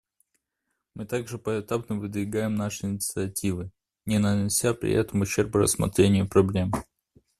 Мы 0.95 1.05
также 1.05 1.37
поэтапно 1.37 1.97
выдвигаем 1.99 2.55
наши 2.55 2.87
инициативы, 2.87 3.69
не 4.07 4.17
нанося 4.17 4.73
при 4.73 4.91
этом 4.93 5.21
ущерба 5.21 5.59
рассмотрению 5.59 6.27
проблем. 6.27 6.71